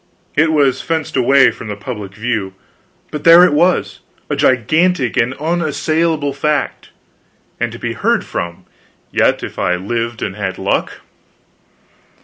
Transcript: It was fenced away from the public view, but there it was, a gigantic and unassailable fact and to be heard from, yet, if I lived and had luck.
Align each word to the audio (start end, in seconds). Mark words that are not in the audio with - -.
It 0.33 0.51
was 0.51 0.81
fenced 0.81 1.15
away 1.15 1.51
from 1.51 1.67
the 1.67 1.75
public 1.75 2.15
view, 2.15 2.55
but 3.11 3.23
there 3.23 3.43
it 3.45 3.53
was, 3.53 3.99
a 4.31 4.35
gigantic 4.35 5.15
and 5.15 5.35
unassailable 5.35 6.33
fact 6.33 6.89
and 7.59 7.71
to 7.71 7.77
be 7.77 7.93
heard 7.93 8.25
from, 8.25 8.65
yet, 9.11 9.43
if 9.43 9.59
I 9.59 9.75
lived 9.75 10.23
and 10.23 10.35
had 10.35 10.57
luck. 10.57 11.01